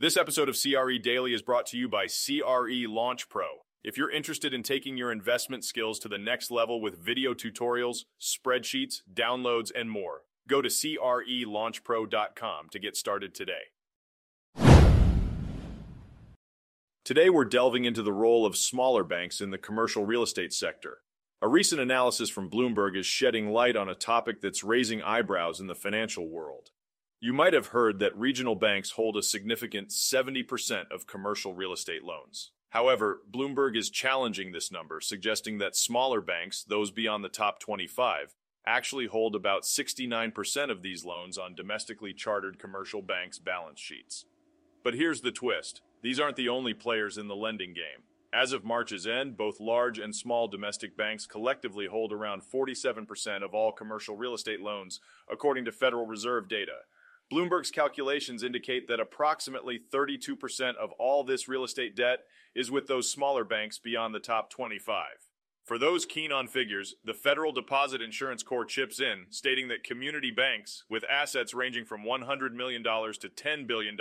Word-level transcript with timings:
This 0.00 0.16
episode 0.16 0.48
of 0.48 0.56
CRE 0.56 0.96
Daily 1.02 1.34
is 1.34 1.42
brought 1.42 1.66
to 1.66 1.76
you 1.76 1.88
by 1.88 2.06
CRE 2.06 2.86
Launch 2.86 3.28
Pro. 3.28 3.46
If 3.82 3.96
you're 3.96 4.12
interested 4.12 4.54
in 4.54 4.62
taking 4.62 4.96
your 4.96 5.10
investment 5.10 5.64
skills 5.64 5.98
to 5.98 6.08
the 6.08 6.16
next 6.16 6.52
level 6.52 6.80
with 6.80 7.04
video 7.04 7.34
tutorials, 7.34 8.04
spreadsheets, 8.20 9.02
downloads, 9.12 9.72
and 9.74 9.90
more, 9.90 10.22
go 10.46 10.62
to 10.62 10.68
CRELaunchPro.com 10.68 12.68
to 12.70 12.78
get 12.78 12.96
started 12.96 13.34
today. 13.34 13.72
Today, 17.04 17.28
we're 17.28 17.44
delving 17.44 17.84
into 17.84 18.04
the 18.04 18.12
role 18.12 18.46
of 18.46 18.56
smaller 18.56 19.02
banks 19.02 19.40
in 19.40 19.50
the 19.50 19.58
commercial 19.58 20.06
real 20.06 20.22
estate 20.22 20.52
sector. 20.52 20.98
A 21.42 21.48
recent 21.48 21.80
analysis 21.80 22.30
from 22.30 22.48
Bloomberg 22.48 22.96
is 22.96 23.04
shedding 23.04 23.50
light 23.50 23.74
on 23.74 23.88
a 23.88 23.96
topic 23.96 24.42
that's 24.42 24.62
raising 24.62 25.02
eyebrows 25.02 25.58
in 25.58 25.66
the 25.66 25.74
financial 25.74 26.28
world. 26.28 26.70
You 27.20 27.32
might 27.32 27.52
have 27.52 27.68
heard 27.68 27.98
that 27.98 28.16
regional 28.16 28.54
banks 28.54 28.92
hold 28.92 29.16
a 29.16 29.24
significant 29.24 29.88
70% 29.88 30.88
of 30.92 31.08
commercial 31.08 31.52
real 31.52 31.72
estate 31.72 32.04
loans. 32.04 32.52
However, 32.70 33.22
Bloomberg 33.28 33.76
is 33.76 33.90
challenging 33.90 34.52
this 34.52 34.70
number, 34.70 35.00
suggesting 35.00 35.58
that 35.58 35.74
smaller 35.74 36.20
banks, 36.20 36.62
those 36.62 36.92
beyond 36.92 37.24
the 37.24 37.28
top 37.28 37.58
25, 37.58 38.36
actually 38.64 39.06
hold 39.06 39.34
about 39.34 39.62
69% 39.64 40.70
of 40.70 40.82
these 40.82 41.04
loans 41.04 41.38
on 41.38 41.56
domestically 41.56 42.12
chartered 42.12 42.60
commercial 42.60 43.02
banks' 43.02 43.40
balance 43.40 43.80
sheets. 43.80 44.24
But 44.84 44.94
here's 44.94 45.22
the 45.22 45.32
twist 45.32 45.80
these 46.02 46.20
aren't 46.20 46.36
the 46.36 46.48
only 46.48 46.72
players 46.72 47.18
in 47.18 47.26
the 47.26 47.34
lending 47.34 47.74
game. 47.74 48.04
As 48.32 48.52
of 48.52 48.64
March's 48.64 49.08
end, 49.08 49.36
both 49.36 49.58
large 49.58 49.98
and 49.98 50.14
small 50.14 50.46
domestic 50.46 50.96
banks 50.96 51.26
collectively 51.26 51.86
hold 51.86 52.12
around 52.12 52.42
47% 52.42 53.42
of 53.42 53.54
all 53.54 53.72
commercial 53.72 54.16
real 54.16 54.34
estate 54.34 54.60
loans, 54.60 55.00
according 55.28 55.64
to 55.64 55.72
Federal 55.72 56.06
Reserve 56.06 56.48
data. 56.48 56.82
Bloomberg's 57.32 57.70
calculations 57.70 58.42
indicate 58.42 58.88
that 58.88 59.00
approximately 59.00 59.78
32% 59.92 60.76
of 60.76 60.92
all 60.92 61.24
this 61.24 61.46
real 61.46 61.64
estate 61.64 61.94
debt 61.94 62.20
is 62.54 62.70
with 62.70 62.86
those 62.86 63.10
smaller 63.10 63.44
banks 63.44 63.78
beyond 63.78 64.14
the 64.14 64.20
top 64.20 64.50
25. 64.50 65.06
For 65.66 65.76
those 65.78 66.06
keen 66.06 66.32
on 66.32 66.48
figures, 66.48 66.94
the 67.04 67.12
Federal 67.12 67.52
Deposit 67.52 68.00
Insurance 68.00 68.42
Corps 68.42 68.64
chips 68.64 68.98
in, 68.98 69.26
stating 69.28 69.68
that 69.68 69.84
community 69.84 70.30
banks, 70.30 70.84
with 70.88 71.04
assets 71.10 71.52
ranging 71.52 71.84
from 71.84 72.04
$100 72.04 72.52
million 72.54 72.82
to 72.82 72.88
$10 73.28 73.66
billion, 73.66 73.98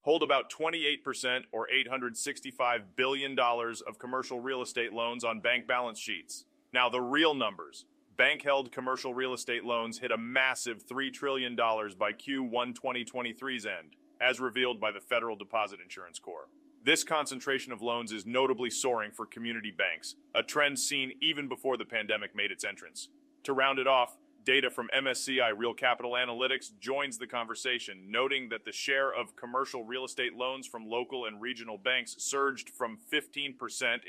hold 0.00 0.22
about 0.22 0.50
28% 0.50 1.42
or 1.52 1.68
$865 1.68 2.82
billion 2.96 3.38
of 3.38 3.98
commercial 3.98 4.40
real 4.40 4.62
estate 4.62 4.94
loans 4.94 5.24
on 5.24 5.40
bank 5.40 5.66
balance 5.66 5.98
sheets. 5.98 6.46
Now, 6.72 6.88
the 6.88 7.02
real 7.02 7.34
numbers 7.34 7.84
bank 8.18 8.42
held 8.42 8.72
commercial 8.72 9.14
real 9.14 9.32
estate 9.32 9.64
loans 9.64 10.00
hit 10.00 10.10
a 10.10 10.18
massive 10.18 10.84
$3 10.84 11.12
trillion 11.12 11.54
by 11.54 12.12
Q1 12.12 12.74
2023's 12.74 13.64
end, 13.64 13.94
as 14.20 14.40
revealed 14.40 14.80
by 14.80 14.90
the 14.90 15.00
Federal 15.00 15.36
Deposit 15.36 15.78
Insurance 15.80 16.18
Corps. 16.18 16.48
This 16.84 17.04
concentration 17.04 17.72
of 17.72 17.80
loans 17.80 18.10
is 18.10 18.26
notably 18.26 18.70
soaring 18.70 19.12
for 19.12 19.24
community 19.24 19.70
banks, 19.70 20.16
a 20.34 20.42
trend 20.42 20.80
seen 20.80 21.12
even 21.20 21.48
before 21.48 21.76
the 21.76 21.84
pandemic 21.84 22.34
made 22.34 22.50
its 22.50 22.64
entrance. 22.64 23.08
To 23.44 23.52
round 23.52 23.78
it 23.78 23.86
off, 23.86 24.16
data 24.44 24.68
from 24.68 24.88
MSCI 24.96 25.52
Real 25.56 25.74
Capital 25.74 26.12
Analytics 26.12 26.72
joins 26.80 27.18
the 27.18 27.26
conversation, 27.26 28.06
noting 28.08 28.48
that 28.48 28.64
the 28.64 28.72
share 28.72 29.14
of 29.14 29.36
commercial 29.36 29.84
real 29.84 30.04
estate 30.04 30.34
loans 30.34 30.66
from 30.66 30.88
local 30.88 31.26
and 31.26 31.40
regional 31.40 31.78
banks 31.78 32.16
surged 32.18 32.70
from 32.70 32.98
15% 33.12 33.54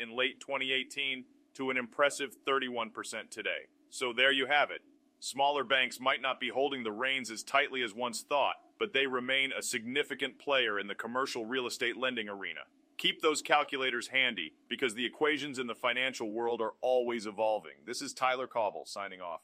in 0.02 0.16
late 0.16 0.40
2018 0.40 1.26
to 1.60 1.70
an 1.70 1.78
impressive 1.78 2.38
31% 2.48 3.30
today. 3.30 3.68
So 3.90 4.14
there 4.14 4.32
you 4.32 4.46
have 4.46 4.72
it. 4.72 4.82
Smaller 5.20 5.66
banks 5.66 6.00
might 6.00 6.22
not 6.22 6.40
be 6.40 6.48
holding 6.48 6.84
the 6.84 6.92
reins 6.94 7.30
as 7.30 7.44
tightly 7.44 7.84
as 7.84 7.94
once 7.94 8.22
thought, 8.22 8.56
but 8.80 8.94
they 8.94 9.06
remain 9.06 9.52
a 9.52 9.62
significant 9.62 10.40
player 10.40 10.80
in 10.80 10.88
the 10.88 10.96
commercial 10.96 11.46
real 11.46 11.68
estate 11.68 11.98
lending 11.98 12.30
arena. 12.30 12.62
Keep 12.98 13.22
those 13.22 13.42
calculators 13.42 14.08
handy 14.08 14.54
because 14.70 14.96
the 14.96 15.06
equations 15.06 15.60
in 15.60 15.68
the 15.68 15.76
financial 15.76 16.32
world 16.32 16.62
are 16.62 16.76
always 16.80 17.26
evolving. 17.26 17.74
This 17.86 18.02
is 18.02 18.14
Tyler 18.14 18.48
Cauble 18.48 18.86
signing 18.86 19.20
off. 19.20 19.42